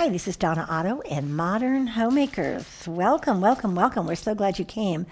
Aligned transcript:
Hi, 0.00 0.08
this 0.08 0.26
is 0.26 0.38
Donna 0.38 0.66
Otto 0.66 1.02
and 1.02 1.36
Modern 1.36 1.86
Homemakers. 1.88 2.88
Welcome, 2.88 3.42
welcome, 3.42 3.74
welcome. 3.74 4.06
We're 4.06 4.14
so 4.14 4.34
glad 4.34 4.58
you 4.58 4.64
came. 4.64 5.04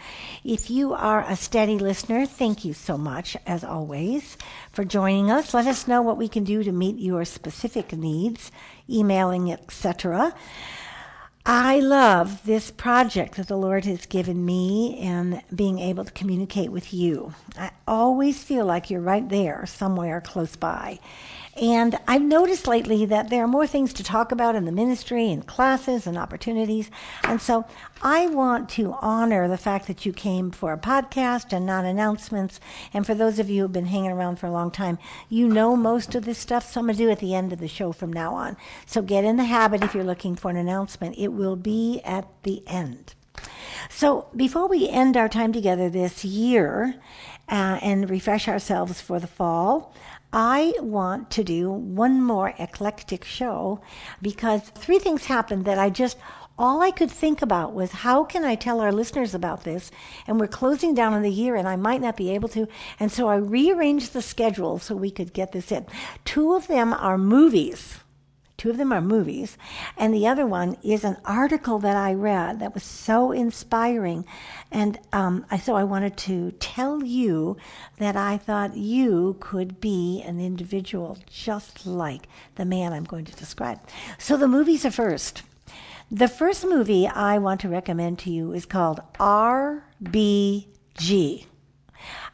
If 0.45 0.71
you 0.71 0.95
are 0.95 1.27
a 1.29 1.36
steady 1.36 1.79
listener, 1.79 2.25
thank 2.25 2.64
you 2.64 2.72
so 2.72 2.96
much, 2.96 3.36
as 3.46 3.62
always, 3.62 4.39
for 4.72 4.86
joining 4.86 5.30
us. 5.30 5.53
Let 5.53 5.66
us 5.66 5.89
know 5.89 6.00
what 6.00 6.16
we 6.16 6.27
can 6.27 6.43
do 6.43 6.64
to 6.64 6.72
meet 6.72 6.98
your 6.98 7.27
specific 7.27 7.93
needs, 7.93 8.50
emailing, 8.89 9.53
etc. 9.53 10.35
I 11.45 11.80
love 11.80 12.45
this 12.45 12.70
project 12.70 13.36
that 13.36 13.48
the 13.48 13.57
Lord 13.59 13.84
has 13.84 14.07
given 14.07 14.43
me 14.43 14.98
and 15.00 15.43
being 15.54 15.81
able 15.81 16.07
to 16.07 16.12
communicate 16.12 16.73
with 16.73 16.95
you. 16.95 17.34
I 17.59 17.73
always 17.86 18.43
feel 18.43 18.64
like 18.64 18.89
you're 18.89 19.03
right 19.03 19.29
there, 19.29 19.67
somewhere 19.67 20.23
close 20.23 20.57
by. 20.57 20.98
And 21.61 21.98
I've 22.07 22.22
noticed 22.22 22.68
lately 22.68 23.04
that 23.07 23.30
there 23.30 23.43
are 23.43 23.48
more 23.48 23.67
things 23.67 23.93
to 23.94 24.04
talk 24.04 24.30
about 24.30 24.54
in 24.54 24.64
the 24.64 24.72
ministry 24.72 25.32
and 25.32 25.44
classes 25.44 26.07
and 26.07 26.17
opportunities. 26.17 26.89
And 27.25 27.43
so 27.43 27.64
I 28.00 28.29
want 28.29 28.68
to 28.71 28.94
honor 29.00 29.48
the 29.48 29.58
fact 29.58 29.89
that 29.89 30.07
you 30.07 30.12
came 30.12 30.53
for 30.53 30.72
a 30.72 30.79
podcast 30.79 31.53
and 31.53 31.67
not 31.67 31.84
announcements. 31.84 32.61
And 32.94 33.05
for 33.05 33.14
those 33.14 33.41
of 33.41 33.50
you 33.50 33.62
who've 33.62 33.72
been 33.72 33.86
hanging 33.86 34.12
around 34.12 34.36
for 34.39 34.47
a 34.47 34.53
long 34.53 34.70
time, 34.70 34.98
you 35.28 35.48
know 35.48 35.75
most 35.75 36.14
of 36.14 36.25
this 36.25 36.39
stuff. 36.39 36.70
So 36.70 36.81
I'm 36.81 36.86
going 36.86 36.97
to 36.97 37.03
do 37.03 37.11
at 37.11 37.19
the 37.19 37.34
end 37.34 37.53
of 37.53 37.59
the 37.59 37.69
show 37.69 37.91
from 37.91 38.12
now 38.12 38.34
on. 38.34 38.56
So 38.86 39.03
get 39.03 39.25
in 39.25 39.36
the 39.36 39.45
habit 39.45 39.83
if 39.83 39.95
you're 39.95 40.05
looking 40.05 40.36
for 40.36 40.50
an 40.50 40.56
announcement. 40.56 41.19
It 41.19 41.33
will 41.33 41.56
be 41.56 42.00
at 42.05 42.28
the 42.45 42.62
end. 42.69 43.14
So 43.91 44.28
before 44.34 44.69
we 44.69 44.89
end 44.89 45.17
our 45.17 45.28
time 45.28 45.53
together 45.53 45.89
this 45.89 46.25
year 46.25 46.95
uh, 47.48 47.79
and 47.83 48.09
refresh 48.09 48.48
ourselves 48.48 49.01
for 49.01 49.19
the 49.19 49.27
fall, 49.27 49.95
I 50.33 50.75
want 50.81 51.31
to 51.33 51.45
do 51.45 51.71
one 51.71 52.23
more 52.23 52.55
eclectic 52.59 53.25
show 53.25 53.81
because 54.21 54.62
three 54.75 54.98
things 54.98 55.25
happened 55.25 55.65
that 55.65 55.79
I 55.79 55.89
just 55.89 56.19
all 56.59 56.83
I 56.83 56.91
could 56.91 57.11
think 57.11 57.41
about 57.41 57.73
was 57.73 57.93
how 57.93 58.25
can 58.25 58.45
I 58.45 58.57
tell 58.57 58.81
our 58.81 58.91
listeners 58.91 59.33
about 59.33 59.62
this? 59.62 59.93
And 60.27 60.41
we're 60.41 60.48
closing 60.48 60.93
down 60.93 61.15
on 61.15 61.23
the 61.23 61.31
year 61.31 61.55
and 61.55 61.69
I 61.69 61.77
might 61.77 62.01
not 62.01 62.17
be 62.17 62.31
able 62.31 62.48
to. 62.51 62.67
And 62.98 63.12
so 63.12 63.29
I 63.29 63.37
rearranged 63.37 64.12
the 64.12 64.23
schedule 64.23 64.81
so 64.81 64.97
we 64.97 65.12
could 65.12 65.33
get 65.33 65.53
this 65.53 65.70
in. 65.70 65.87
Two 66.25 66.55
of 66.55 66.67
them 66.67 66.92
are 66.92 67.17
movies. 67.17 67.98
Two 68.59 68.70
of 68.70 68.77
them 68.77 68.92
are 68.92 69.01
movies, 69.01 69.56
and 69.97 70.12
the 70.12 70.27
other 70.27 70.45
one 70.45 70.77
is 70.83 71.05
an 71.05 71.17
article 71.25 71.78
that 71.78 71.95
I 71.95 72.12
read 72.12 72.59
that 72.59 72.75
was 72.75 72.83
so 72.83 73.31
inspiring. 73.31 74.25
And 74.73 74.98
um, 75.12 75.47
I, 75.48 75.59
so 75.59 75.77
I 75.77 75.84
wanted 75.84 76.17
to 76.17 76.51
tell 76.59 77.05
you 77.05 77.56
that 77.98 78.17
I 78.17 78.36
thought 78.36 78.77
you 78.77 79.36
could 79.39 79.81
be 79.81 80.25
an 80.27 80.41
individual 80.41 81.19
just 81.31 81.86
like 81.86 82.27
the 82.56 82.64
man 82.64 82.92
I'm 82.92 83.05
going 83.05 83.27
to 83.27 83.36
describe. 83.36 83.79
So 84.19 84.36
the 84.36 84.48
movies 84.48 84.84
are 84.84 84.91
first. 84.91 85.45
The 86.11 86.27
first 86.27 86.67
movie 86.67 87.06
I 87.06 87.39
want 87.39 87.61
to 87.61 87.69
recommend 87.69 88.19
to 88.20 88.31
you 88.31 88.53
is 88.53 88.67
called 88.67 88.98
RBG. 89.20 89.84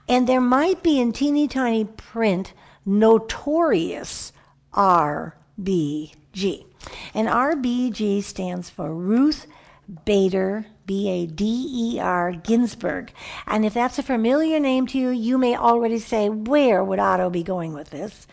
And 0.08 0.26
there 0.26 0.40
might 0.40 0.82
be 0.82 0.98
in 0.98 1.12
teeny 1.12 1.48
tiny 1.48 1.84
print 1.84 2.54
notorious 2.86 4.32
R 4.72 5.36
RBG. 5.60 6.64
And 7.14 7.28
RBG 7.28 8.22
stands 8.22 8.70
for 8.70 8.94
Ruth 8.94 9.46
Bader, 10.04 10.66
B 10.86 11.08
A 11.10 11.26
D 11.26 11.94
E 11.94 12.00
R 12.00 12.32
Ginsburg. 12.32 13.12
And 13.46 13.64
if 13.64 13.74
that's 13.74 13.98
a 13.98 14.02
familiar 14.02 14.58
name 14.58 14.86
to 14.88 14.98
you, 14.98 15.10
you 15.10 15.38
may 15.38 15.56
already 15.56 15.98
say, 15.98 16.28
Where 16.28 16.82
would 16.82 16.98
Otto 16.98 17.30
be 17.30 17.42
going 17.42 17.74
with 17.74 17.90
this? 17.90 18.26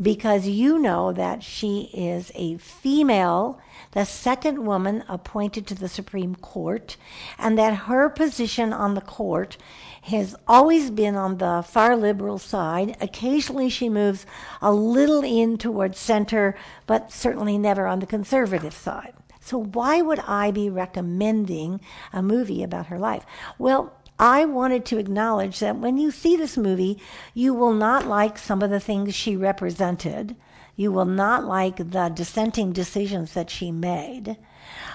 Because 0.00 0.46
you 0.46 0.78
know 0.78 1.12
that 1.12 1.42
she 1.42 1.90
is 1.92 2.32
a 2.34 2.56
female, 2.56 3.60
the 3.92 4.04
second 4.04 4.66
woman 4.66 5.04
appointed 5.08 5.66
to 5.68 5.74
the 5.74 5.88
Supreme 5.88 6.34
Court, 6.36 6.96
and 7.38 7.58
that 7.58 7.74
her 7.74 8.08
position 8.08 8.72
on 8.72 8.94
the 8.94 9.00
court 9.00 9.56
has 10.04 10.36
always 10.46 10.90
been 10.90 11.16
on 11.16 11.38
the 11.38 11.64
far 11.66 11.96
liberal 11.96 12.38
side. 12.38 12.96
Occasionally 13.00 13.70
she 13.70 13.88
moves 13.88 14.26
a 14.60 14.72
little 14.72 15.24
in 15.24 15.56
towards 15.56 15.98
center, 15.98 16.54
but 16.86 17.10
certainly 17.10 17.56
never 17.56 17.86
on 17.86 18.00
the 18.00 18.06
conservative 18.06 18.74
side. 18.74 19.14
So 19.40 19.58
why 19.58 20.02
would 20.02 20.20
I 20.20 20.50
be 20.50 20.68
recommending 20.68 21.80
a 22.12 22.22
movie 22.22 22.62
about 22.62 22.86
her 22.86 22.98
life? 22.98 23.24
Well, 23.58 23.92
I 24.18 24.44
wanted 24.44 24.84
to 24.86 24.98
acknowledge 24.98 25.58
that 25.58 25.78
when 25.78 25.96
you 25.96 26.10
see 26.10 26.36
this 26.36 26.56
movie, 26.56 26.98
you 27.32 27.52
will 27.52 27.72
not 27.72 28.06
like 28.06 28.38
some 28.38 28.62
of 28.62 28.70
the 28.70 28.80
things 28.80 29.14
she 29.14 29.36
represented. 29.36 30.36
You 30.76 30.92
will 30.92 31.04
not 31.04 31.44
like 31.44 31.76
the 31.76 32.10
dissenting 32.14 32.72
decisions 32.72 33.32
that 33.32 33.50
she 33.50 33.72
made. 33.72 34.36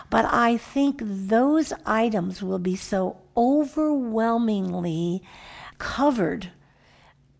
But 0.09 0.25
I 0.25 0.57
think 0.57 1.02
those 1.03 1.74
items 1.85 2.41
will 2.41 2.59
be 2.59 2.75
so 2.75 3.18
overwhelmingly 3.38 5.24
covered 5.78 6.52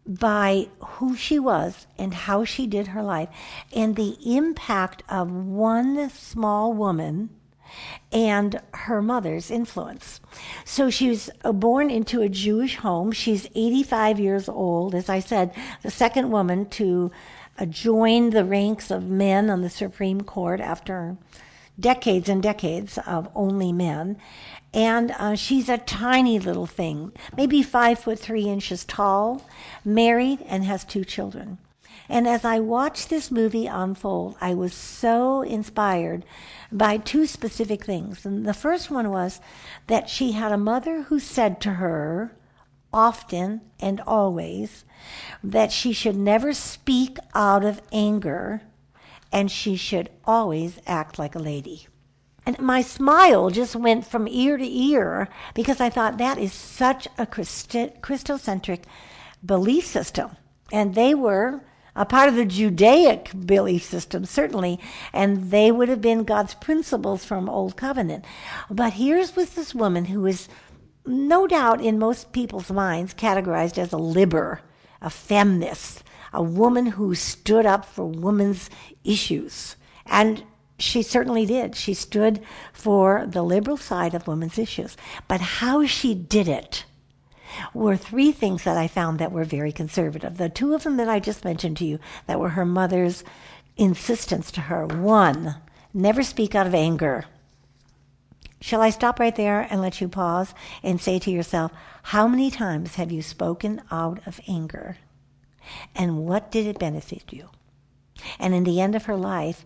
by 0.06 0.67
who 0.79 1.16
she 1.16 1.38
was 1.38 1.85
and 1.97 2.13
how 2.13 2.44
she 2.44 2.66
did 2.66 2.88
her 2.88 3.03
life 3.03 3.29
and 3.75 3.95
the 3.95 4.17
impact 4.25 5.03
of 5.07 5.31
one 5.31 6.09
small 6.09 6.73
woman 6.73 7.29
and 8.12 8.59
her 8.73 9.01
mother's 9.01 9.51
influence. 9.51 10.19
So 10.66 10.90
she 10.90 11.09
was 11.09 11.29
born 11.44 11.91
into 11.91 12.22
a 12.22 12.29
Jewish 12.29 12.78
home. 12.78 13.11
She's 13.11 13.47
85 13.53 14.19
years 14.19 14.50
old, 14.50 14.96
as 14.96 15.09
I 15.09 15.19
said, 15.19 15.53
the 15.84 15.91
second 15.91 16.31
woman 16.31 16.67
to 16.72 17.11
uh, 17.59 17.66
join 17.66 18.31
the 18.31 18.46
ranks 18.46 18.90
of 18.90 19.09
men 19.09 19.50
on 19.50 19.61
the 19.61 19.69
Supreme 19.69 20.22
Court 20.22 20.59
after 20.59 21.17
decades 21.79 22.29
and 22.29 22.44
decades 22.44 22.97
of 23.06 23.29
only 23.35 23.72
men. 23.72 24.17
And 24.73 25.12
uh, 25.17 25.35
she's 25.35 25.69
a 25.69 25.78
tiny 25.78 26.40
little 26.40 26.67
thing, 26.67 27.12
maybe 27.35 27.63
five 27.63 28.00
foot 28.00 28.19
three 28.19 28.45
inches 28.45 28.85
tall, 28.85 29.47
married, 29.84 30.41
and 30.47 30.63
has 30.63 30.84
two 30.84 31.03
children. 31.03 31.57
And 32.07 32.28
as 32.28 32.44
I 32.44 32.59
watched 32.59 33.09
this 33.09 33.29
movie 33.29 33.67
unfold, 33.67 34.35
I 34.41 34.56
was 34.56 34.73
so 34.73 35.44
inspired 35.44 36.25
by 36.72 36.97
two 36.97 37.28
specific 37.28 37.85
things. 37.85 38.25
And 38.25 38.47
the 38.47 38.53
first 38.53 38.90
one 38.90 39.11
was 39.11 39.40
that 39.88 40.09
she 40.09 40.31
had 40.31 40.51
a 40.51 40.57
mother 40.57 41.03
who 41.03 41.19
said 41.19 41.61
to 41.61 41.73
her, 41.73 42.35
often 42.91 43.61
and 43.79 44.01
always, 44.01 44.85
that 45.44 45.72
she 45.72 45.94
should 45.94 46.16
never 46.16 46.51
speak 46.51 47.17
out 47.35 47.63
of 47.63 47.81
anger 47.91 48.61
and 49.31 49.51
she 49.51 49.75
should 49.75 50.09
always 50.25 50.79
act 50.88 51.19
like 51.19 51.35
a 51.35 51.40
lady. 51.40 51.88
And 52.45 52.59
my 52.59 52.81
smile 52.81 53.50
just 53.50 53.75
went 53.75 54.07
from 54.07 54.28
ear 54.28 54.57
to 54.57 54.66
ear 54.66 55.29
because 55.53 55.79
I 55.79 55.90
thought 55.90 56.17
that 56.17 56.38
is 56.38 56.53
such 56.53 57.07
a 57.17 57.25
Christocentric 57.25 58.84
belief 59.45 59.85
system. 59.85 60.31
And 60.72 60.95
they 60.95 61.13
were 61.13 61.62
a 61.95 62.06
part 62.06 62.29
of 62.29 62.35
the 62.35 62.45
Judaic 62.45 63.31
belief 63.45 63.84
system, 63.84 64.25
certainly, 64.25 64.79
and 65.12 65.51
they 65.51 65.72
would 65.72 65.90
have 65.90 66.01
been 66.01 66.23
God's 66.23 66.53
principles 66.53 67.25
from 67.25 67.50
Old 67.50 67.75
Covenant. 67.75 68.25
But 68.69 68.94
here's 68.94 69.35
was 69.35 69.51
this 69.51 69.75
woman 69.75 70.06
who 70.06 70.25
is 70.25 70.47
no 71.06 71.46
doubt 71.46 71.81
in 71.81 72.00
most 72.00 72.31
people's 72.31 72.72
minds 72.72 73.13
categorized 73.13 73.78
as 73.78 73.91
a 73.91 73.97
liber, 73.97 74.61
a 75.02 75.10
feminist, 75.10 76.04
a 76.34 76.44
woman 76.44 76.86
who 76.88 77.16
stood 77.16 77.66
up 77.66 77.86
for 77.86 78.06
women's 78.06 78.70
issues. 79.04 79.76
And 80.06 80.44
she 80.78 81.02
certainly 81.02 81.46
did. 81.46 81.76
She 81.76 81.94
stood 81.94 82.42
for 82.74 83.26
the 83.28 83.44
liberal 83.44 83.78
side 83.78 84.14
of 84.14 84.28
women's 84.28 84.58
issues. 84.58 84.96
But 85.28 85.42
how 85.42 85.85
she 85.85 86.14
did 86.14 86.47
it 86.47 86.85
were 87.73 87.97
three 87.97 88.32
things 88.32 88.64
that 88.64 88.78
I 88.78 88.88
found 88.88 89.20
that 89.20 89.32
were 89.32 89.44
very 89.44 89.72
conservative. 89.72 90.38
The 90.38 90.50
two 90.50 90.73
of 90.73 90.84
them 90.84 90.97
that 90.97 91.09
I 91.09 91.20
just 91.20 91.44
mentioned 91.44 91.78
to 91.78 91.85
you 91.85 92.00
that 92.28 92.40
were 92.40 92.50
her 92.50 92.66
mother's 92.66 93.23
insistence 93.76 94.52
to 94.52 94.62
her. 94.62 94.85
One, 94.85 95.56
never 95.94 96.23
speak 96.23 96.56
out 96.56 96.68
of 96.68 96.76
anger. 96.76 97.26
Shall 98.62 98.82
I 98.82 98.90
stop 98.90 99.20
right 99.20 99.35
there 99.35 99.68
and 99.70 99.82
let 99.82 100.02
you 100.02 100.08
pause 100.09 100.53
and 100.84 101.00
say 101.00 101.18
to 101.20 101.32
yourself, 101.32 101.72
how 102.03 102.28
many 102.28 102.49
times 102.49 102.96
have 102.96 103.11
you 103.11 103.22
spoken 103.22 103.81
out 103.91 104.19
of 104.25 104.40
anger? 104.47 104.97
And 105.96 106.19
what 106.19 106.51
did 106.51 106.66
it 106.66 106.79
benefit 106.79 107.31
you? 107.31 107.49
And 108.40 108.53
in 108.53 108.63
the 108.63 108.81
end 108.81 108.96
of 108.96 109.05
her 109.05 109.16
life, 109.16 109.66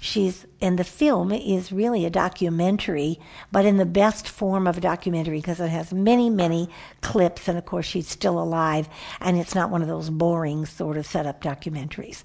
she's 0.00 0.46
and 0.60 0.78
the 0.78 0.84
film 0.84 1.30
is 1.30 1.72
really 1.72 2.04
a 2.04 2.10
documentary 2.10 3.18
but 3.52 3.66
in 3.66 3.76
the 3.76 3.84
best 3.84 4.26
form 4.26 4.66
of 4.66 4.78
a 4.78 4.80
documentary 4.80 5.38
because 5.38 5.60
it 5.60 5.68
has 5.68 5.92
many 5.92 6.30
many 6.30 6.68
clips 7.02 7.46
and 7.48 7.58
of 7.58 7.66
course 7.66 7.84
she's 7.84 8.08
still 8.08 8.40
alive 8.40 8.88
and 9.20 9.38
it's 9.38 9.54
not 9.54 9.70
one 9.70 9.82
of 9.82 9.88
those 9.88 10.08
boring 10.08 10.64
sort 10.64 10.96
of 10.96 11.06
set 11.06 11.26
up 11.26 11.42
documentaries 11.42 12.22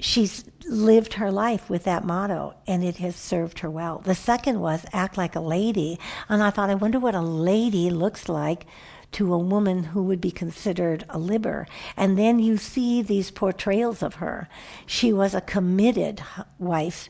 she's 0.00 0.44
lived 0.66 1.14
her 1.14 1.30
life 1.30 1.68
with 1.70 1.84
that 1.84 2.04
motto 2.04 2.54
and 2.66 2.82
it 2.82 2.96
has 2.96 3.14
served 3.14 3.60
her 3.60 3.70
well 3.70 3.98
the 3.98 4.14
second 4.14 4.60
was 4.60 4.86
act 4.92 5.16
like 5.16 5.36
a 5.36 5.40
lady 5.40 5.98
and 6.28 6.42
i 6.42 6.50
thought 6.50 6.70
i 6.70 6.74
wonder 6.74 6.98
what 6.98 7.14
a 7.14 7.20
lady 7.20 7.90
looks 7.90 8.28
like 8.28 8.66
to 9.14 9.32
a 9.32 9.38
woman 9.38 9.84
who 9.84 10.02
would 10.02 10.20
be 10.20 10.32
considered 10.32 11.04
a 11.08 11.18
liber. 11.18 11.68
And 11.96 12.18
then 12.18 12.40
you 12.40 12.56
see 12.56 13.00
these 13.00 13.30
portrayals 13.30 14.02
of 14.02 14.16
her. 14.16 14.48
She 14.86 15.12
was 15.12 15.34
a 15.34 15.40
committed 15.40 16.20
wife. 16.58 17.08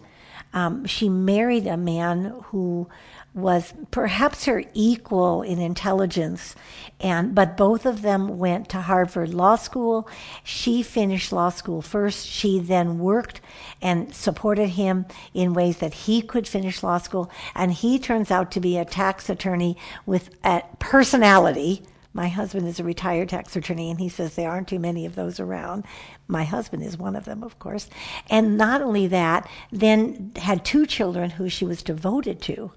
Um, 0.54 0.86
she 0.86 1.08
married 1.08 1.66
a 1.66 1.76
man 1.76 2.32
who 2.44 2.88
was 3.34 3.74
perhaps 3.90 4.44
her 4.44 4.62
equal 4.74 5.42
in 5.42 5.58
intelligence 5.58 6.54
and 7.00 7.34
but 7.34 7.56
both 7.56 7.84
of 7.84 8.02
them 8.02 8.38
went 8.38 8.68
to 8.68 8.80
Harvard 8.80 9.34
Law 9.34 9.56
School. 9.56 10.08
She 10.44 10.84
finished 10.84 11.32
law 11.32 11.50
school 11.50 11.82
first. 11.82 12.28
She 12.28 12.60
then 12.60 13.00
worked 13.00 13.40
and 13.82 14.14
supported 14.14 14.68
him 14.68 15.06
in 15.34 15.52
ways 15.52 15.78
that 15.78 15.94
he 15.94 16.22
could 16.22 16.46
finish 16.46 16.84
law 16.84 16.98
school 16.98 17.28
and 17.56 17.72
he 17.72 17.98
turns 17.98 18.30
out 18.30 18.52
to 18.52 18.60
be 18.60 18.78
a 18.78 18.84
tax 18.84 19.28
attorney 19.28 19.76
with 20.06 20.30
a 20.44 20.62
personality 20.78 21.82
my 22.16 22.28
husband 22.28 22.68
is 22.68 22.78
a 22.78 22.84
retired 22.84 23.30
tax 23.30 23.56
attorney, 23.56 23.90
and 23.90 23.98
he 23.98 24.08
says 24.08 24.34
there 24.36 24.48
aren't 24.48 24.68
too 24.68 24.78
many 24.78 25.04
of 25.04 25.16
those 25.16 25.40
around. 25.40 25.84
My 26.28 26.44
husband 26.44 26.84
is 26.84 26.96
one 26.96 27.16
of 27.16 27.24
them, 27.24 27.42
of 27.42 27.58
course. 27.58 27.90
And 28.30 28.56
not 28.56 28.80
only 28.80 29.08
that, 29.08 29.50
then 29.72 30.30
had 30.36 30.64
two 30.64 30.86
children 30.86 31.30
who 31.30 31.48
she 31.48 31.64
was 31.64 31.82
devoted 31.82 32.40
to, 32.42 32.70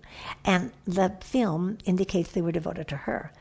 and 0.43 0.71
the 0.85 1.15
film 1.21 1.77
indicates 1.85 2.31
they 2.31 2.41
were 2.41 2.51
devoted 2.51 2.87
to 2.87 2.97
her. 2.97 3.31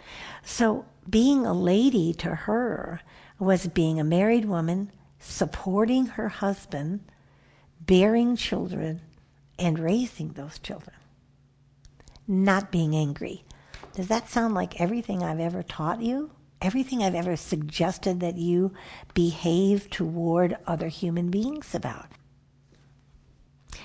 So 0.44 0.84
being 1.08 1.46
a 1.46 1.54
lady 1.54 2.12
to 2.14 2.34
her 2.34 3.00
was 3.38 3.66
being 3.66 3.98
a 3.98 4.04
married 4.04 4.44
woman, 4.44 4.92
supporting 5.18 6.06
her 6.06 6.28
husband, 6.28 7.10
bearing 7.80 8.36
children, 8.36 9.00
and 9.58 9.78
raising 9.78 10.34
those 10.34 10.58
children. 10.58 10.96
Not 12.28 12.70
being 12.70 12.94
angry 12.94 13.45
does 13.96 14.08
that 14.08 14.28
sound 14.28 14.52
like 14.52 14.78
everything 14.78 15.22
I've 15.22 15.40
ever 15.40 15.62
taught 15.62 16.02
you? 16.02 16.30
Everything 16.60 17.02
I've 17.02 17.14
ever 17.14 17.34
suggested 17.34 18.20
that 18.20 18.36
you 18.36 18.74
behave 19.14 19.88
toward 19.88 20.58
other 20.66 20.88
human 20.88 21.30
beings 21.30 21.74
about? 21.74 22.06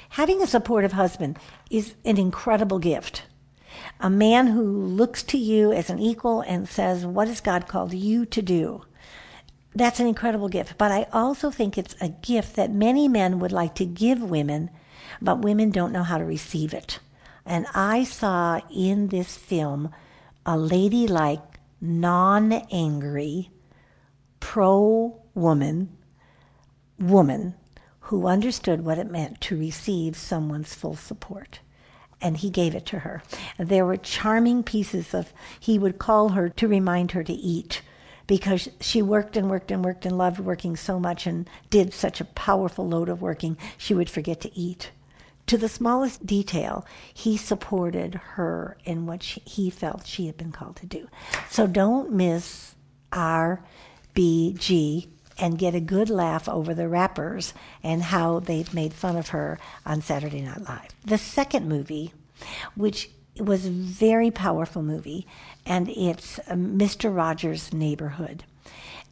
Having 0.09 0.41
a 0.41 0.47
supportive 0.47 0.91
husband 0.91 1.39
is 1.69 1.93
an 2.03 2.17
incredible 2.17 2.77
gift. 2.77 3.23
A 4.01 4.09
man 4.09 4.47
who 4.47 4.61
looks 4.61 5.23
to 5.23 5.37
you 5.37 5.71
as 5.71 5.89
an 5.89 5.99
equal 5.99 6.41
and 6.41 6.67
says, 6.67 7.05
What 7.05 7.29
has 7.29 7.39
God 7.39 7.69
called 7.69 7.93
you 7.93 8.25
to 8.25 8.41
do? 8.41 8.83
That's 9.73 10.01
an 10.01 10.07
incredible 10.07 10.49
gift. 10.49 10.77
But 10.77 10.91
I 10.91 11.07
also 11.13 11.51
think 11.51 11.77
it's 11.77 11.95
a 12.01 12.09
gift 12.09 12.57
that 12.57 12.69
many 12.69 13.07
men 13.07 13.39
would 13.39 13.53
like 13.53 13.75
to 13.75 13.85
give 13.85 14.21
women, 14.21 14.71
but 15.21 15.41
women 15.41 15.71
don't 15.71 15.93
know 15.93 16.03
how 16.03 16.17
to 16.17 16.25
receive 16.25 16.73
it. 16.73 16.99
And 17.45 17.65
I 17.73 18.03
saw 18.03 18.59
in 18.69 19.07
this 19.07 19.37
film 19.37 19.91
a 20.45 20.57
ladylike, 20.57 21.59
non 21.79 22.51
angry, 22.51 23.49
pro 24.39 25.21
woman 25.33 25.97
woman 26.99 27.55
who 28.01 28.27
understood 28.27 28.83
what 28.83 28.97
it 28.97 29.09
meant 29.09 29.41
to 29.41 29.57
receive 29.57 30.15
someone's 30.15 30.73
full 30.73 30.95
support. 30.95 31.59
And 32.21 32.37
he 32.37 32.49
gave 32.49 32.75
it 32.75 32.85
to 32.87 32.99
her. 32.99 33.23
There 33.57 33.85
were 33.85 33.97
charming 33.97 34.63
pieces 34.63 35.13
of, 35.13 35.33
he 35.59 35.79
would 35.79 35.97
call 35.97 36.29
her 36.29 36.49
to 36.49 36.67
remind 36.67 37.11
her 37.11 37.23
to 37.23 37.33
eat 37.33 37.81
because 38.27 38.69
she 38.79 39.01
worked 39.01 39.35
and 39.35 39.49
worked 39.49 39.71
and 39.71 39.83
worked 39.83 40.05
and 40.05 40.17
loved 40.17 40.39
working 40.39 40.75
so 40.75 40.99
much 40.99 41.25
and 41.25 41.49
did 41.69 41.93
such 41.93 42.21
a 42.21 42.25
powerful 42.25 42.87
load 42.87 43.09
of 43.09 43.21
working, 43.21 43.57
she 43.77 43.93
would 43.93 44.09
forget 44.09 44.39
to 44.41 44.57
eat 44.57 44.91
to 45.51 45.57
the 45.57 45.67
smallest 45.67 46.25
detail, 46.25 46.85
he 47.13 47.35
supported 47.35 48.15
her 48.15 48.77
in 48.85 49.05
what 49.05 49.21
she, 49.21 49.41
he 49.41 49.69
felt 49.69 50.07
she 50.07 50.27
had 50.27 50.37
been 50.37 50.53
called 50.53 50.77
to 50.77 50.85
do. 50.85 51.09
So 51.49 51.67
don't 51.67 52.09
miss 52.13 52.73
RBG 53.11 55.09
and 55.37 55.57
get 55.57 55.75
a 55.75 55.81
good 55.81 56.09
laugh 56.09 56.47
over 56.47 56.73
the 56.73 56.87
rappers 56.87 57.53
and 57.83 58.01
how 58.01 58.39
they've 58.39 58.73
made 58.73 58.93
fun 58.93 59.17
of 59.17 59.27
her 59.29 59.59
on 59.85 60.01
Saturday 60.01 60.39
Night 60.39 60.61
Live. 60.61 60.95
The 61.03 61.17
second 61.17 61.67
movie, 61.67 62.13
which 62.75 63.09
was 63.37 63.65
a 63.65 63.71
very 63.71 64.31
powerful 64.31 64.81
movie, 64.81 65.27
and 65.65 65.89
it's 65.89 66.39
uh, 66.39 66.53
Mr. 66.53 67.13
Rogers' 67.13 67.73
Neighborhood. 67.73 68.45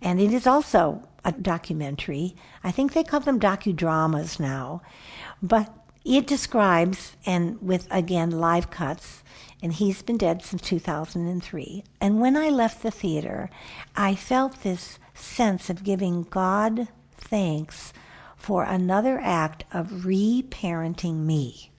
And 0.02 0.22
it 0.22 0.32
is 0.32 0.48
also 0.48 1.04
a 1.26 1.34
documentary. 1.34 2.34
I 2.64 2.72
think 2.72 2.94
they 2.94 3.04
call 3.04 3.20
them 3.20 3.42
docudramas 3.42 4.40
now. 4.40 4.82
But 5.44 5.70
it 6.10 6.26
describes, 6.26 7.16
and 7.24 7.62
with 7.62 7.88
again 7.92 8.32
live 8.32 8.72
cuts, 8.72 9.24
and 9.62 9.74
he's 9.74 10.02
been 10.02 10.18
dead 10.18 10.42
since 10.42 10.64
2003. 10.64 11.84
And 12.02 12.20
when 12.20 12.36
I 12.36 12.50
left 12.50 12.82
the 12.82 12.90
theater, 12.90 13.52
I 13.96 14.16
felt 14.16 14.64
this 14.64 14.98
sense 15.14 15.70
of 15.70 15.84
giving 15.84 16.24
God 16.24 16.88
thanks 17.16 17.94
for 18.36 18.64
another 18.64 19.20
act 19.22 19.66
of 19.72 20.04
reparenting 20.04 21.26
me. 21.26 21.70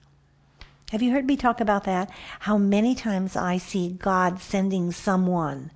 Have 0.91 1.01
you 1.01 1.11
heard 1.11 1.25
me 1.25 1.35
talk 1.35 1.59
about 1.59 1.83
that? 1.83 2.09
How 2.41 2.57
many 2.57 2.95
times 2.95 3.35
I 3.35 3.57
see 3.57 3.89
God 3.89 4.39
sending 4.39 4.93
someone, 4.93 5.71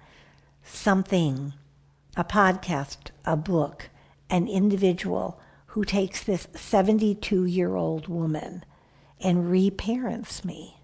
something, 0.63 1.51
a 2.15 2.23
podcast, 2.23 3.11
a 3.25 3.35
book, 3.35 3.89
an 4.29 4.47
individual 4.47 5.41
who 5.75 5.83
takes 5.83 6.23
this 6.23 6.47
72 6.55 7.43
year 7.43 7.75
old 7.75 8.07
woman 8.07 8.63
and 9.19 9.51
reparents 9.51 10.45
me. 10.45 10.77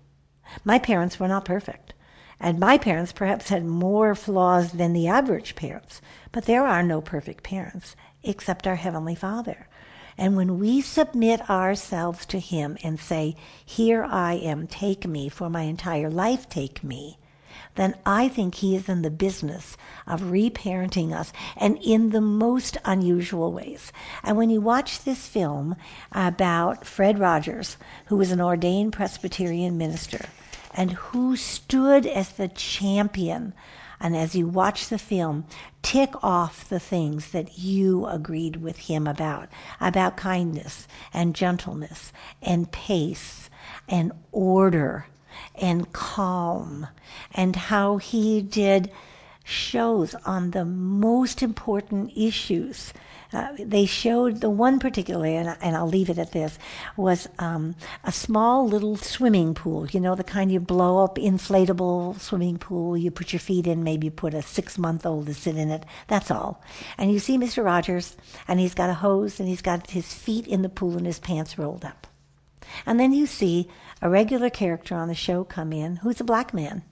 My 0.65 0.79
parents 0.79 1.17
were 1.17 1.29
not 1.29 1.45
perfect. 1.45 1.93
And 2.41 2.59
my 2.59 2.77
parents 2.77 3.13
perhaps 3.13 3.47
had 3.47 3.63
more 3.63 4.15
flaws 4.15 4.73
than 4.73 4.91
the 4.91 5.07
average 5.07 5.55
parents. 5.55 6.01
But 6.33 6.43
there 6.43 6.67
are 6.67 6.83
no 6.83 6.99
perfect 6.99 7.41
parents 7.41 7.95
except 8.21 8.67
our 8.67 8.75
Heavenly 8.75 9.15
Father. 9.15 9.69
And 10.17 10.35
when 10.35 10.59
we 10.59 10.81
submit 10.81 11.49
ourselves 11.49 12.25
to 12.25 12.39
Him 12.39 12.77
and 12.83 12.99
say, 12.99 13.37
Here 13.65 14.03
I 14.03 14.33
am, 14.33 14.67
take 14.67 15.07
me, 15.07 15.29
for 15.29 15.49
my 15.49 15.61
entire 15.61 16.09
life, 16.09 16.49
take 16.49 16.83
me, 16.83 17.17
then 17.75 17.95
I 18.06 18.27
think 18.27 18.56
he 18.56 18.75
is 18.75 18.89
in 18.89 19.01
the 19.01 19.09
business 19.09 19.77
of 20.07 20.21
reparenting 20.21 21.13
us 21.13 21.31
and 21.56 21.77
in 21.81 22.09
the 22.09 22.21
most 22.21 22.77
unusual 22.86 23.51
ways. 23.51 23.92
And 24.24 24.38
when 24.38 24.50
you 24.50 24.62
watch 24.62 25.03
this 25.03 25.27
film 25.27 25.75
about 26.12 26.86
Fred 26.86 27.19
Rogers, 27.19 27.77
who 28.07 28.18
was 28.18 28.31
an 28.31 28.42
ordained 28.42 28.94
Presbyterian 28.94 29.77
minister 29.77 30.25
and 30.74 30.92
who 30.92 31.36
stood 31.36 32.06
as 32.06 32.30
the 32.30 32.48
champion 32.48 33.54
and 34.02 34.18
as 34.18 34.33
you 34.35 34.47
watch 34.47 34.90
the 34.90 34.97
film, 34.97 35.45
tick 35.83 36.11
off 36.23 36.68
the 36.68 36.80
things 36.80 37.31
that 37.31 37.59
you 37.59 38.07
agreed 38.07 38.56
with 38.57 38.78
him 38.78 39.06
about 39.06 39.47
about 39.80 40.18
kindness 40.18 40.87
and 41.14 41.35
gentleness 41.35 42.11
and 42.42 42.71
pace 42.71 43.49
and 43.87 44.11
order 44.31 45.06
and 45.56 45.92
calm, 45.94 46.88
and 47.33 47.56
how 47.56 47.97
he 47.97 48.42
did 48.42 48.92
shows 49.44 50.16
on 50.26 50.52
the 50.52 50.66
most 50.66 51.42
important 51.42 52.11
issues. 52.16 52.94
Uh, 53.33 53.47
they 53.57 53.85
showed 53.85 54.42
the 54.42 54.50
one 54.50 54.78
particularly, 54.78 55.38
and, 55.38 55.56
and, 55.61 55.76
I'll 55.76 55.88
leave 55.88 56.09
it 56.09 56.18
at 56.18 56.33
this, 56.33 56.59
was 56.97 57.30
um, 57.40 57.76
a 58.04 58.11
small 58.11 58.68
little 58.68 58.97
swimming 58.97 59.54
pool. 59.54 59.88
You 59.88 60.02
know, 60.02 60.16
the 60.16 60.23
kind 60.23 60.52
you 60.52 60.59
blow 60.59 61.02
up, 61.02 61.16
inflatable 61.16 62.19
swimming 62.19 62.57
pool. 62.57 62.97
You 62.97 63.09
put 63.09 63.31
your 63.31 63.40
feet 63.40 63.68
in, 63.68 63.85
maybe 63.85 64.07
you 64.07 64.11
put 64.11 64.33
a 64.33 64.42
six 64.42 64.78
month 64.78 65.06
old 65.06 65.28
to 65.28 65.33
sit 65.33 65.56
in 65.56 65.71
it. 65.71 65.85
That's 66.07 66.30
all. 66.30 66.61
And 66.97 67.11
you 67.11 67.19
see 67.19 67.38
Mr. 67.38 67.64
Rogers, 67.64 68.18
and 68.50 68.59
he's 68.59 68.73
got 68.73 68.90
a 68.90 68.95
hose, 68.95 69.40
and 69.40 69.47
he's 69.47 69.61
got 69.61 69.92
his 69.92 70.14
feet 70.14 70.45
in 70.45 70.61
the 70.61 70.69
pool 70.69 70.97
and 70.97 71.06
his 71.06 71.19
pants 71.19 71.57
rolled 71.57 71.85
up. 71.85 72.07
And 72.85 72.99
then 72.99 73.13
you 73.13 73.25
see 73.25 73.69
a 74.01 74.09
regular 74.09 74.49
character 74.49 74.95
on 74.95 75.07
the 75.07 75.15
show 75.15 75.44
come 75.44 75.73
in 75.73 75.97
who's 75.97 76.19
a 76.19 76.25
black 76.25 76.53
man. 76.53 76.83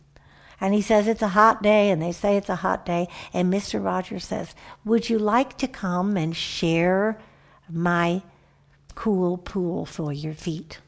And 0.61 0.73
he 0.73 0.81
says 0.81 1.07
it's 1.07 1.21
a 1.21 1.29
hot 1.29 1.63
day, 1.63 1.89
and 1.89 2.01
they 2.01 2.11
say 2.11 2.35
it's 2.35 2.49
a 2.49 2.57
hot 2.57 2.85
day. 2.85 3.07
And 3.33 3.51
Mr. 3.51 3.83
Rogers 3.83 4.25
says, 4.25 4.55
Would 4.83 5.09
you 5.09 5.17
like 5.17 5.57
to 5.59 5.67
come 5.67 6.17
and 6.17 6.35
share 6.35 7.17
my 7.69 8.21
cool 8.95 9.37
pool 9.37 9.85
for 9.85 10.11
your 10.11 10.33
feet? 10.33 10.79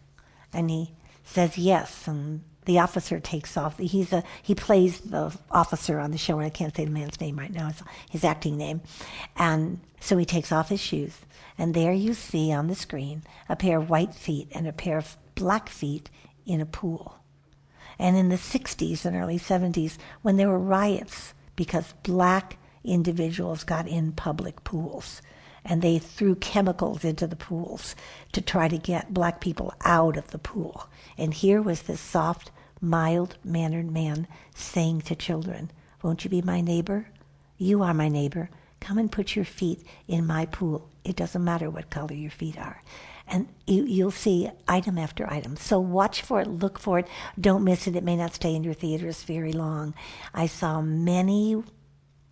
And 0.51 0.69
he 0.69 0.93
says 1.23 1.57
yes. 1.57 2.05
And 2.05 2.43
the 2.65 2.79
officer 2.79 3.19
takes 3.19 3.57
off. 3.57 3.77
He's 3.77 4.13
a 4.13 4.23
he 4.41 4.55
plays 4.55 5.00
the 5.00 5.35
officer 5.50 6.00
on 6.00 6.11
the 6.11 6.17
show, 6.17 6.38
and 6.38 6.45
I 6.45 6.50
can't 6.50 6.75
say 6.75 6.85
the 6.85 6.91
man's 6.91 7.19
name 7.19 7.38
right 7.38 7.51
now. 7.51 7.69
It's 7.69 7.83
his 8.09 8.23
acting 8.23 8.57
name, 8.57 8.81
and 9.35 9.79
so 10.00 10.17
he 10.17 10.25
takes 10.25 10.51
off 10.51 10.69
his 10.69 10.79
shoes, 10.79 11.17
and 11.62 11.75
there 11.75 11.94
you 11.94 12.15
see 12.15 12.51
on 12.51 12.65
the 12.65 12.74
screen 12.74 13.22
a 13.48 13.56
pair 13.56 13.77
of 13.77 13.88
white 13.88 14.15
feet 14.15 14.48
and 14.51 14.68
a 14.68 14.74
pair 14.74 14.98
of 14.98 15.15
black 15.36 15.70
feet 15.70 16.10
in 16.44 16.60
a 16.60 16.65
pool. 16.65 17.20
And 18.00 18.18
in 18.18 18.30
the 18.30 18.36
60s 18.36 19.06
and 19.06 19.15
early 19.15 19.38
70s, 19.38 20.00
when 20.24 20.38
there 20.38 20.50
were 20.50 20.58
riots 20.58 21.36
because 21.56 21.94
black 22.01 22.58
individuals 22.84 23.63
got 23.63 23.88
in 23.88 24.12
public 24.12 24.63
pools 24.63 25.22
and 25.63 25.84
they 25.84 26.00
threw 26.00 26.34
chemicals 26.34 27.06
into 27.06 27.27
the 27.27 27.36
pools 27.36 27.96
to 28.32 28.41
try 28.41 28.68
to 28.68 28.80
get 28.80 29.13
black 29.13 29.39
people 29.39 29.72
out 29.86 30.18
of 30.18 30.32
the 30.32 30.39
pool. 30.39 30.89
And 31.15 31.32
here 31.32 31.62
was 31.62 31.84
this 31.84 32.01
soft, 32.01 32.50
mild 32.82 33.38
mannered 33.44 33.91
man 33.91 34.25
saying 34.56 35.01
to 35.01 35.15
children, 35.15 35.70
Won't 36.01 36.24
you 36.24 36.32
be 36.32 36.41
my 36.41 36.60
neighbor? 36.60 37.10
You 37.60 37.84
are 37.84 37.94
my 37.94 38.10
neighbor. 38.10 38.50
Come 38.80 38.98
and 38.98 39.12
put 39.12 39.36
your 39.36 39.46
feet 39.46 39.86
in 40.08 40.25
my 40.25 40.48
pool. 40.48 40.90
It 41.03 41.15
doesn't 41.15 41.43
matter 41.43 41.70
what 41.70 41.89
color 41.89 42.13
your 42.13 42.31
feet 42.31 42.58
are. 42.58 42.81
and 43.27 43.48
you, 43.65 43.86
you'll 43.86 44.12
see 44.12 44.50
item 44.67 44.98
after 44.98 45.31
item. 45.31 45.55
So 45.55 45.79
watch 45.79 46.22
for 46.22 46.41
it, 46.41 46.48
look 46.48 46.77
for 46.77 47.00
it, 47.00 47.08
don't 47.39 47.63
miss 47.63 47.88
it. 47.88 47.96
It 47.96 48.03
may 48.03 48.17
not 48.17 48.34
stay 48.36 48.53
in 48.53 48.63
your 48.63 48.74
theaters 48.74 49.24
very 49.24 49.53
long. 49.53 49.93
I 50.34 50.48
saw 50.48 50.81
many 50.81 51.63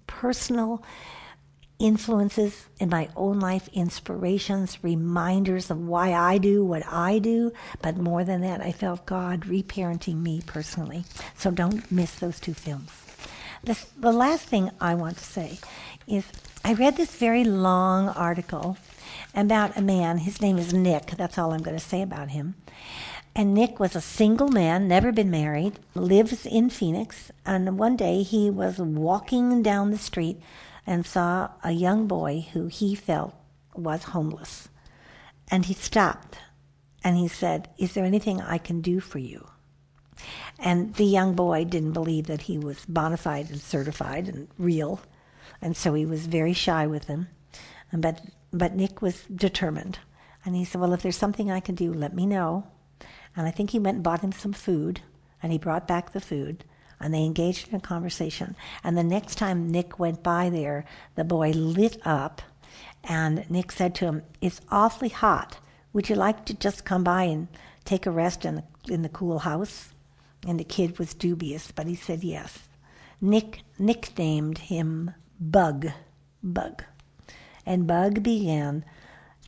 personal 0.08 0.84
influences 1.80 2.68
in 2.80 2.90
my 2.90 3.08
own 3.16 3.40
life, 3.40 3.70
inspirations, 3.72 4.84
reminders 4.84 5.72
of 5.72 5.80
why 5.80 6.14
I 6.14 6.38
do 6.38 6.66
what 6.66 6.84
I 6.86 7.20
do. 7.20 7.54
But 7.82 7.96
more 7.96 8.26
than 8.26 8.42
that, 8.42 8.60
I 8.60 8.74
felt 8.74 9.06
God 9.06 9.44
reparenting 9.44 10.22
me 10.22 10.42
personally. 10.46 11.06
So 11.38 11.50
don't 11.52 11.90
miss 11.90 12.16
those 12.16 12.40
two 12.42 12.54
films. 12.54 12.92
This, 13.64 13.86
the 13.98 14.12
last 14.12 14.46
thing 14.46 14.72
I 14.82 14.96
want 14.96 15.18
to 15.18 15.24
say 15.24 15.60
is 16.08 16.26
I 16.64 16.74
read 16.74 16.98
this 16.98 17.16
very 17.16 17.44
long 17.44 18.10
article 18.10 18.78
about 19.34 19.78
a 19.78 19.82
man. 19.82 20.20
His 20.20 20.42
name 20.42 20.58
is 20.58 20.74
Nick. 20.74 21.12
That's 21.12 21.38
all 21.38 21.54
I'm 21.54 21.64
going 21.64 21.78
to 21.78 21.84
say 21.84 22.02
about 22.02 22.30
him. 22.30 22.56
And 23.36 23.54
Nick 23.54 23.80
was 23.80 23.96
a 23.96 24.02
single 24.02 24.50
man, 24.50 24.88
never 24.88 25.12
been 25.12 25.32
married, 25.32 25.80
lives 25.96 26.46
in 26.46 26.70
Phoenix. 26.70 27.32
And 27.46 27.80
one 27.80 27.96
day 27.96 28.24
he 28.24 28.50
was 28.50 28.78
walking 28.78 29.64
down 29.64 29.92
the 29.92 29.98
street 29.98 30.42
and 30.86 31.06
saw 31.06 31.52
a 31.64 31.72
young 31.72 32.08
boy 32.08 32.48
who 32.54 32.68
he 32.68 32.96
felt 32.96 33.34
was 33.76 34.04
homeless. 34.04 34.68
And 35.50 35.66
he 35.66 35.74
stopped 35.74 36.40
and 37.04 37.16
he 37.16 37.28
said, 37.28 37.70
Is 37.78 37.94
there 37.94 38.06
anything 38.06 38.42
I 38.42 38.58
can 38.58 38.82
do 38.82 39.00
for 39.00 39.20
you? 39.20 39.48
And 40.58 40.94
the 40.96 41.06
young 41.06 41.34
boy 41.34 41.64
didn't 41.64 41.94
believe 41.94 42.28
that 42.28 42.42
he 42.42 42.58
was 42.58 42.86
bona 42.86 43.18
fide 43.18 43.50
and 43.50 43.62
certified 43.62 44.28
and 44.28 44.50
real. 44.58 45.00
And 45.62 45.76
so 45.76 45.94
he 45.94 46.06
was 46.06 46.26
very 46.26 46.54
shy 46.54 46.88
with 46.88 47.06
him. 47.06 47.28
But, 47.92 48.22
but 48.52 48.76
Nick 48.76 49.02
was 49.02 49.24
determined. 49.24 50.00
And 50.46 50.56
he 50.56 50.64
said, 50.64 50.80
Well, 50.80 50.94
if 50.94 51.02
there's 51.02 51.18
something 51.18 51.52
I 51.52 51.60
can 51.60 51.76
do, 51.76 51.94
let 51.94 52.14
me 52.14 52.26
know. 52.26 52.68
And 53.36 53.48
I 53.48 53.52
think 53.52 53.72
he 53.72 53.80
went 53.80 53.96
and 53.96 54.04
bought 54.04 54.22
him 54.22 54.32
some 54.32 54.54
food. 54.54 55.02
And 55.42 55.52
he 55.52 55.58
brought 55.58 55.88
back 55.88 56.12
the 56.12 56.22
food. 56.22 56.64
And 57.00 57.14
they 57.14 57.24
engaged 57.24 57.70
in 57.70 57.76
a 57.76 57.80
conversation. 57.80 58.56
And 58.84 58.98
the 58.98 59.04
next 59.04 59.36
time 59.36 59.72
Nick 59.72 60.00
went 60.00 60.22
by 60.22 60.50
there, 60.50 60.86
the 61.16 61.24
boy 61.24 61.52
lit 61.52 61.98
up. 62.06 62.42
And 63.04 63.50
Nick 63.50 63.72
said 63.72 63.96
to 63.96 64.06
him, 64.06 64.24
It's 64.42 64.62
awfully 64.70 65.10
hot. 65.10 65.60
Would 65.94 66.10
you 66.10 66.16
like 66.16 66.46
to 66.46 66.54
just 66.54 66.86
come 66.86 67.04
by 67.04 67.24
and 67.24 67.48
take 67.86 68.06
a 68.06 68.12
rest 68.12 68.46
in 68.46 68.56
the, 68.56 68.64
in 68.88 69.02
the 69.02 69.10
cool 69.10 69.40
house? 69.40 69.94
And 70.48 70.60
the 70.60 70.64
kid 70.64 71.00
was 71.00 71.14
dubious, 71.14 71.72
but 71.72 71.88
he 71.88 71.96
said 71.96 72.24
yes. 72.24 72.70
Nick 73.22 73.64
nicknamed 73.78 74.58
him 74.58 75.12
Bug. 75.40 75.88
Bug. 76.44 76.84
And 77.66 77.88
Bug 77.88 78.22
began 78.24 78.84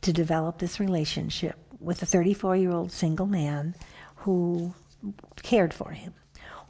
to 0.00 0.12
develop 0.12 0.58
this 0.58 0.80
relationship 0.80 1.56
with 1.80 2.02
a 2.02 2.06
34 2.06 2.56
year 2.56 2.72
old 2.72 2.92
single 2.92 3.26
man 3.26 3.74
who 4.16 4.74
cared 5.42 5.74
for 5.74 5.90
him, 5.90 6.14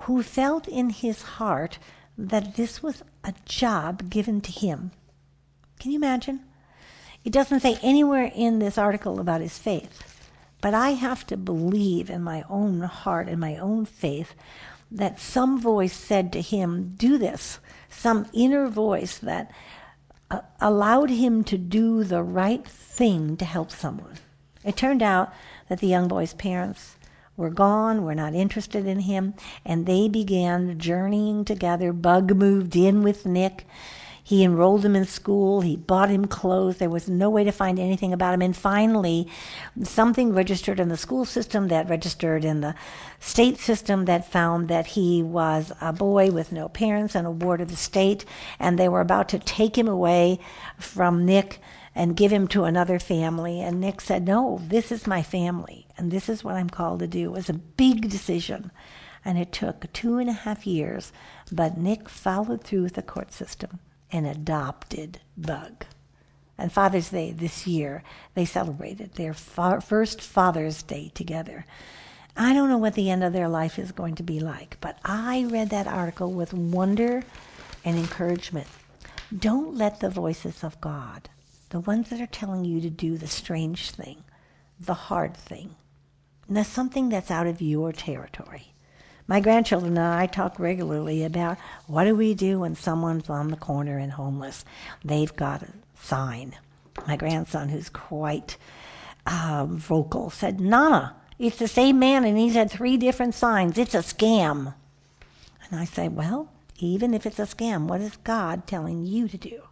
who 0.01 0.23
felt 0.23 0.67
in 0.67 0.91
his 0.91 1.23
heart 1.23 1.79
that 2.17 2.57
this 2.57 2.83
was 2.83 3.03
a 3.25 3.35
job 3.45 4.11
given 4.11 4.41
to 4.41 4.51
him. 4.51 4.91
Can 5.79 5.93
you 5.93 5.97
imagine? 5.97 6.41
It 7.25 7.33
doesn't 7.33 7.61
say 7.61 7.79
anywhere 7.83 8.31
in 8.35 8.59
this 8.59 8.77
article 8.77 9.21
about 9.21 9.41
his 9.41 9.59
faith, 9.59 10.31
but 10.61 10.75
I 10.75 10.91
have 10.91 11.27
to 11.29 11.37
believe 11.37 12.11
in 12.11 12.23
my 12.23 12.45
own 12.49 12.81
heart 12.81 13.29
and 13.29 13.39
my 13.39 13.57
own 13.57 13.85
faith 13.85 14.35
that 14.91 15.21
some 15.21 15.61
voice 15.61 15.93
said 15.93 16.33
to 16.33 16.41
him, 16.41 16.95
Do 16.97 17.17
this. 17.19 17.59
Some 17.93 18.27
inner 18.33 18.69
voice 18.69 19.19
that 19.19 19.51
uh, 20.31 20.41
allowed 20.61 21.11
him 21.11 21.45
to 21.45 21.59
do 21.59 22.05
the 22.05 22.23
right 22.23 22.67
thing 22.67 23.37
to 23.37 23.45
help 23.45 23.71
someone. 23.71 24.19
It 24.65 24.77
turned 24.77 25.03
out 25.03 25.33
that 25.69 25.81
the 25.81 25.87
young 25.87 26.09
boy's 26.09 26.35
parents 26.35 26.97
were 27.37 27.51
gone, 27.51 28.05
were 28.05 28.15
not 28.15 28.35
interested 28.35 28.87
in 28.87 29.01
him, 29.01 29.35
and 29.65 29.87
they 29.87 30.09
began 30.09 30.79
journeying 30.79 31.45
together. 31.45 31.93
Bug 31.93 32.35
moved 32.37 32.77
in 32.77 33.03
with 33.03 33.27
Nick. 33.27 33.67
He 34.33 34.45
enrolled 34.45 34.83
him 34.83 34.97
in 34.97 35.05
school. 35.05 35.61
He 35.61 35.77
bought 35.77 36.09
him 36.09 36.25
clothes. 36.25 36.79
There 36.79 36.89
was 36.89 37.07
no 37.07 37.29
way 37.29 37.45
to 37.45 37.53
find 37.53 37.79
anything 37.79 38.15
about 38.15 38.33
him. 38.33 38.41
And 38.41 38.57
finally, 38.57 39.29
something 39.83 40.33
registered 40.33 40.81
in 40.81 40.89
the 40.89 40.97
school 40.97 41.27
system 41.27 41.69
that 41.69 41.91
registered 41.91 42.43
in 42.43 42.63
the 42.63 42.75
state 43.21 43.59
system 43.59 44.07
that 44.07 44.33
found 44.33 44.69
that 44.69 44.87
he 44.87 45.23
was 45.23 45.71
a 45.83 45.93
boy 45.93 46.31
with 46.31 46.51
no 46.51 46.71
parents 46.71 47.15
and 47.15 47.27
a 47.27 47.31
ward 47.31 47.61
of 47.61 47.69
the 47.69 47.77
state. 47.77 48.25
And 48.59 48.79
they 48.79 48.89
were 48.89 49.03
about 49.03 49.29
to 49.29 49.39
take 49.39 49.77
him 49.77 49.87
away 49.87 50.39
from 50.79 51.27
Nick 51.27 51.61
and 51.95 52.17
give 52.17 52.33
him 52.33 52.49
to 52.49 52.65
another 52.65 52.99
family. 52.99 53.61
And 53.61 53.83
Nick 53.83 54.01
said, 54.01 54.27
No, 54.27 54.63
this 54.67 54.91
is 54.91 55.07
my 55.07 55.23
family, 55.23 55.87
and 55.99 56.11
this 56.11 56.31
is 56.31 56.43
what 56.43 56.55
I'm 56.55 56.71
called 56.71 57.01
to 57.01 57.07
do. 57.07 57.25
It 57.25 57.37
was 57.37 57.51
a 57.51 57.53
big 57.53 58.09
decision. 58.09 58.71
And 59.27 59.37
it 59.37 59.53
took 59.53 59.93
two 59.93 60.17
and 60.17 60.31
a 60.31 60.33
half 60.33 60.67
years, 60.67 61.13
but 61.53 61.77
Nick 61.77 62.09
followed 62.09 62.65
through 62.65 62.85
with 62.85 62.95
the 62.95 63.03
court 63.03 63.31
system 63.35 63.79
and 64.13 64.27
adopted 64.27 65.21
Bug. 65.37 65.87
And 66.59 66.71
Father's 66.71 67.11
Day 67.11 67.33
this 67.33 67.67
year, 67.67 68.05
they 68.35 68.45
celebrated 68.45 69.15
their 69.15 69.35
fa- 69.35 69.81
first 69.81 70.21
Father's 70.21 70.83
Day 70.83 71.11
together. 71.15 71.65
I 72.37 72.53
don't 72.53 72.69
know 72.69 72.79
what 72.79 72.95
the 72.95 73.11
end 73.11 73.25
of 73.25 73.33
their 73.33 73.49
life 73.49 73.79
is 73.79 73.91
going 73.91 74.15
to 74.17 74.23
be 74.23 74.39
like, 74.39 74.77
but 74.81 74.99
I 75.05 75.45
read 75.45 75.71
that 75.71 75.87
article 75.87 76.33
with 76.33 76.55
wonder 76.55 77.25
and 77.85 77.99
encouragement. 77.99 78.69
Don't 79.37 79.75
let 79.75 80.01
the 80.01 80.11
voices 80.11 80.63
of 80.63 80.81
God 80.81 81.29
the 81.73 81.81
ones 81.81 82.11
that 82.11 82.21
are 82.21 82.27
telling 82.27 82.67
you 82.67 82.83
to 82.83 82.91
do 82.91 83.17
the 83.17 83.27
strange 83.27 83.93
thing, 83.93 84.23
the 84.79 84.93
hard 84.93 85.35
thing, 85.35 85.75
that's 86.49 86.69
something 86.69 87.09
that's 87.09 87.31
out 87.31 87.47
of 87.47 87.63
your 87.63 87.93
territory. 87.93 88.75
My 89.27 89.41
grandchildren 89.41 89.97
and 89.97 90.07
I 90.07 90.27
talk 90.27 90.59
regularly 90.59 91.25
about 91.25 91.59
what 91.87 92.05
do 92.05 92.15
we 92.15 92.35
do 92.35 92.61
when 92.61 92.75
someone's 92.75 93.31
on 93.31 93.49
the 93.49 93.57
corner 93.57 93.99
and 93.99 94.13
homeless. 94.13 94.65
They've 95.05 95.35
got 95.35 95.63
a 95.63 95.69
sign. 96.01 96.55
My 97.07 97.17
grandson, 97.17 97.69
who's 97.69 97.89
quite 97.89 98.57
uh, 99.27 99.67
vocal, 99.69 100.31
said, 100.31 100.61
Nana, 100.61 101.17
it's 101.39 101.59
the 101.59 101.69
same 101.69 101.99
man 101.99 102.25
and 102.25 102.37
he's 102.37 102.55
had 102.55 102.71
three 102.71 102.97
different 102.97 103.35
signs. 103.35 103.79
It's 103.79 103.95
a 103.95 103.99
scam. 103.99 104.75
And 105.65 105.81
I 105.81 105.85
say, 105.85 106.09
Well, 106.09 106.51
even 106.79 107.15
if 107.15 107.25
it's 107.25 107.39
a 107.39 107.43
scam, 107.43 107.87
what 107.87 108.01
is 108.01 108.17
God 108.19 108.67
telling 108.67 109.05
you 109.05 109.29
to 109.29 109.39
do? 109.39 109.63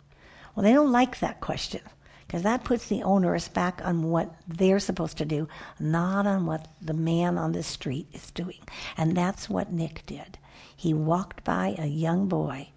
Well, 0.54 0.64
they 0.64 0.72
don't 0.72 0.92
like 0.92 1.18
that 1.20 1.40
question 1.40 1.82
because 2.30 2.44
that 2.44 2.62
puts 2.62 2.86
the 2.86 3.02
onerous 3.02 3.48
back 3.48 3.80
on 3.84 4.04
what 4.04 4.32
they're 4.46 4.78
supposed 4.78 5.18
to 5.18 5.24
do, 5.24 5.48
not 5.80 6.28
on 6.28 6.46
what 6.46 6.68
the 6.80 6.94
man 6.94 7.36
on 7.36 7.50
the 7.50 7.62
street 7.64 8.06
is 8.12 8.30
doing. 8.30 8.60
And 8.96 9.16
that's 9.16 9.50
what 9.50 9.72
Nick 9.72 10.04
did. 10.06 10.38
He 10.76 10.94
walked 10.94 11.42
by 11.42 11.74
a 11.76 11.86
young 11.86 12.28
boy. 12.28 12.68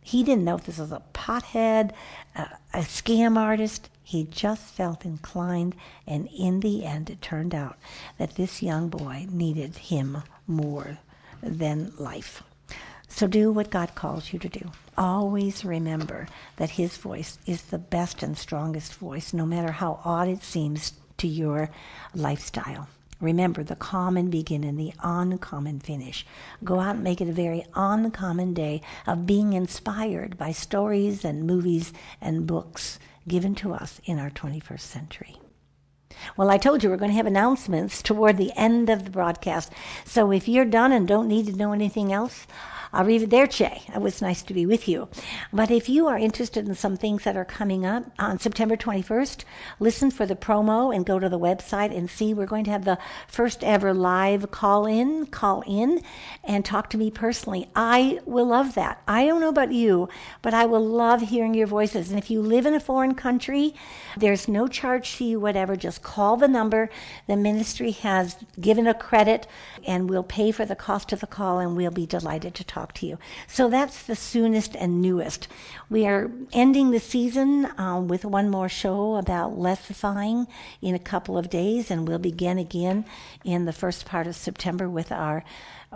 He 0.00 0.24
didn't 0.24 0.42
know 0.42 0.56
if 0.56 0.64
this 0.64 0.78
was 0.78 0.90
a 0.90 1.04
pothead, 1.14 1.92
a, 2.34 2.48
a 2.74 2.80
scam 2.80 3.38
artist. 3.38 3.88
He 4.02 4.24
just 4.24 4.64
felt 4.64 5.04
inclined, 5.04 5.76
and 6.04 6.28
in 6.36 6.58
the 6.58 6.84
end, 6.84 7.08
it 7.08 7.22
turned 7.22 7.54
out 7.54 7.76
that 8.18 8.34
this 8.34 8.64
young 8.64 8.88
boy 8.88 9.28
needed 9.30 9.76
him 9.76 10.24
more 10.48 10.98
than 11.40 11.92
life. 12.00 12.42
So 13.18 13.26
do 13.26 13.50
what 13.50 13.70
God 13.70 13.96
calls 13.96 14.32
you 14.32 14.38
to 14.38 14.48
do. 14.48 14.70
Always 14.96 15.64
remember 15.64 16.28
that 16.54 16.70
His 16.70 16.96
voice 16.96 17.36
is 17.46 17.62
the 17.62 17.76
best 17.76 18.22
and 18.22 18.38
strongest 18.38 18.94
voice, 18.94 19.32
no 19.32 19.44
matter 19.44 19.72
how 19.72 19.98
odd 20.04 20.28
it 20.28 20.44
seems 20.44 20.92
to 21.16 21.26
your 21.26 21.68
lifestyle. 22.14 22.88
Remember, 23.20 23.64
the 23.64 23.74
common 23.74 24.30
begin 24.30 24.62
and 24.62 24.78
the 24.78 24.92
uncommon 25.02 25.80
finish. 25.80 26.24
Go 26.62 26.78
out 26.78 26.94
and 26.94 27.02
make 27.02 27.20
it 27.20 27.28
a 27.28 27.32
very 27.32 27.64
uncommon 27.74 28.54
day 28.54 28.82
of 29.04 29.26
being 29.26 29.52
inspired 29.52 30.38
by 30.38 30.52
stories 30.52 31.24
and 31.24 31.44
movies 31.44 31.92
and 32.20 32.46
books 32.46 33.00
given 33.26 33.56
to 33.56 33.72
us 33.72 34.00
in 34.04 34.20
our 34.20 34.30
21st 34.30 34.78
century. 34.78 35.40
Well, 36.36 36.50
I 36.50 36.58
told 36.58 36.84
you 36.84 36.90
we're 36.90 36.96
going 36.96 37.10
to 37.10 37.16
have 37.16 37.26
announcements 37.26 38.00
toward 38.00 38.36
the 38.36 38.52
end 38.56 38.88
of 38.88 39.04
the 39.04 39.10
broadcast. 39.10 39.72
So 40.04 40.30
if 40.30 40.46
you're 40.46 40.64
done 40.64 40.92
and 40.92 41.08
don't 41.08 41.26
need 41.26 41.46
to 41.46 41.56
know 41.56 41.72
anything 41.72 42.12
else, 42.12 42.46
Arrivederci. 42.92 43.22
It 43.22 43.30
there, 43.30 43.46
Che. 43.46 43.82
It 43.94 44.00
was 44.00 44.22
nice 44.22 44.42
to 44.42 44.54
be 44.54 44.64
with 44.64 44.88
you. 44.88 45.08
But 45.52 45.70
if 45.70 45.88
you 45.88 46.06
are 46.06 46.18
interested 46.18 46.66
in 46.66 46.74
some 46.74 46.96
things 46.96 47.24
that 47.24 47.36
are 47.36 47.44
coming 47.44 47.84
up 47.84 48.04
on 48.18 48.38
September 48.38 48.76
21st, 48.76 49.44
listen 49.78 50.10
for 50.10 50.24
the 50.24 50.36
promo 50.36 50.94
and 50.94 51.04
go 51.04 51.18
to 51.18 51.28
the 51.28 51.38
website 51.38 51.96
and 51.96 52.08
see. 52.08 52.32
We're 52.32 52.46
going 52.46 52.64
to 52.64 52.70
have 52.70 52.84
the 52.84 52.98
first 53.26 53.62
ever 53.62 53.92
live 53.92 54.50
call 54.50 54.86
in, 54.86 55.26
call 55.26 55.62
in, 55.66 56.00
and 56.44 56.64
talk 56.64 56.88
to 56.90 56.98
me 56.98 57.10
personally. 57.10 57.68
I 57.76 58.20
will 58.24 58.46
love 58.46 58.74
that. 58.74 59.02
I 59.06 59.26
don't 59.26 59.40
know 59.40 59.48
about 59.48 59.72
you, 59.72 60.08
but 60.40 60.54
I 60.54 60.64
will 60.64 60.84
love 60.84 61.20
hearing 61.20 61.54
your 61.54 61.66
voices. 61.66 62.10
And 62.10 62.18
if 62.18 62.30
you 62.30 62.40
live 62.40 62.64
in 62.64 62.74
a 62.74 62.80
foreign 62.80 63.14
country, 63.14 63.74
there's 64.16 64.48
no 64.48 64.66
charge 64.66 65.16
to 65.16 65.24
you, 65.24 65.40
whatever. 65.40 65.76
Just 65.76 66.02
call 66.02 66.36
the 66.36 66.48
number. 66.48 66.88
The 67.26 67.36
ministry 67.36 67.90
has 67.90 68.36
given 68.60 68.86
a 68.86 68.94
credit, 68.94 69.46
and 69.86 70.08
we'll 70.08 70.22
pay 70.22 70.52
for 70.52 70.64
the 70.64 70.76
cost 70.76 71.12
of 71.12 71.20
the 71.20 71.26
call, 71.26 71.58
and 71.58 71.76
we'll 71.76 71.90
be 71.90 72.06
delighted 72.06 72.54
to 72.54 72.64
talk 72.64 72.77
talk 72.78 72.92
to 72.94 73.06
you. 73.06 73.18
So 73.46 73.68
that's 73.68 74.02
the 74.04 74.16
soonest 74.16 74.76
and 74.76 75.02
newest. 75.02 75.48
We 75.90 76.06
are 76.06 76.30
ending 76.52 76.90
the 76.90 77.00
season 77.00 77.68
um, 77.76 78.08
with 78.08 78.24
one 78.24 78.50
more 78.50 78.68
show 78.68 79.16
about 79.16 79.58
lessifying 79.58 80.46
in 80.80 80.94
a 80.94 80.98
couple 80.98 81.36
of 81.36 81.50
days, 81.50 81.90
and 81.90 82.06
we'll 82.06 82.18
begin 82.18 82.58
again 82.58 83.04
in 83.44 83.64
the 83.64 83.72
first 83.72 84.06
part 84.06 84.26
of 84.26 84.36
September 84.36 84.88
with 84.88 85.10
our 85.10 85.44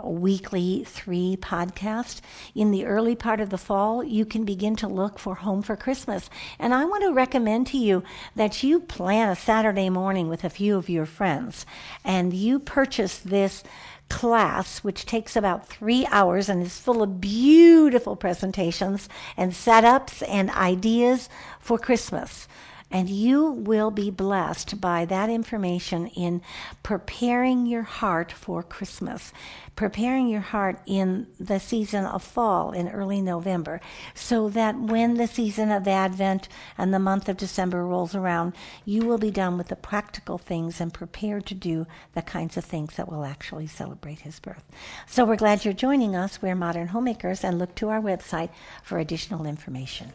weekly 0.03 0.83
three 0.83 1.37
podcast. 1.39 2.21
In 2.55 2.71
the 2.71 2.85
early 2.85 3.15
part 3.15 3.39
of 3.39 3.49
the 3.49 3.57
fall, 3.57 4.03
you 4.03 4.25
can 4.25 4.43
begin 4.43 4.75
to 4.77 4.87
look 4.87 5.19
for 5.19 5.35
Home 5.35 5.61
for 5.61 5.75
Christmas. 5.75 6.29
And 6.57 6.73
I 6.73 6.85
want 6.85 7.03
to 7.03 7.13
recommend 7.13 7.67
to 7.67 7.77
you 7.77 8.03
that 8.35 8.63
you 8.63 8.79
plan 8.79 9.29
a 9.29 9.35
Saturday 9.35 9.89
morning 9.89 10.29
with 10.29 10.43
a 10.43 10.49
few 10.49 10.77
of 10.77 10.89
your 10.89 11.05
friends 11.05 11.65
and 12.03 12.33
you 12.33 12.59
purchase 12.59 13.19
this 13.19 13.63
class, 14.09 14.79
which 14.79 15.05
takes 15.05 15.35
about 15.35 15.67
three 15.67 16.05
hours 16.11 16.49
and 16.49 16.63
is 16.63 16.79
full 16.79 17.01
of 17.01 17.19
beautiful 17.19 18.15
presentations 18.15 19.09
and 19.35 19.51
setups 19.51 20.23
and 20.27 20.49
ideas 20.51 21.29
for 21.59 21.77
Christmas. 21.77 22.47
And 22.93 23.09
you 23.09 23.49
will 23.49 23.89
be 23.89 24.11
blessed 24.11 24.79
by 24.79 25.05
that 25.05 25.27
information 25.27 26.05
in 26.07 26.43
preparing 26.83 27.65
your 27.65 27.81
heart 27.81 28.31
for 28.31 28.61
Christmas, 28.61 29.33
preparing 29.75 30.27
your 30.27 30.41
heart 30.41 30.79
in 30.85 31.25
the 31.39 31.59
season 31.59 32.05
of 32.05 32.21
fall 32.21 32.71
in 32.71 32.87
early 32.87 33.19
November, 33.19 33.81
so 34.13 34.47
that 34.49 34.77
when 34.77 35.15
the 35.15 35.25
season 35.25 35.71
of 35.71 35.87
Advent 35.87 36.47
and 36.77 36.93
the 36.93 36.99
month 36.99 37.27
of 37.27 37.37
December 37.37 37.83
rolls 37.83 38.13
around, 38.13 38.53
you 38.85 39.01
will 39.01 39.17
be 39.17 39.31
done 39.31 39.57
with 39.57 39.69
the 39.69 39.75
practical 39.75 40.37
things 40.37 40.79
and 40.79 40.93
prepared 40.93 41.47
to 41.47 41.55
do 41.55 41.87
the 42.13 42.21
kinds 42.21 42.57
of 42.57 42.63
things 42.63 42.95
that 42.95 43.09
will 43.09 43.25
actually 43.25 43.65
celebrate 43.65 44.19
his 44.19 44.39
birth. 44.39 44.63
So 45.07 45.25
we're 45.25 45.35
glad 45.35 45.65
you're 45.65 45.73
joining 45.73 46.15
us. 46.15 46.43
We're 46.43 46.53
Modern 46.53 46.89
Homemakers 46.89 47.43
and 47.43 47.57
look 47.57 47.73
to 47.75 47.89
our 47.89 48.01
website 48.01 48.49
for 48.83 48.99
additional 48.99 49.47
information. 49.47 50.13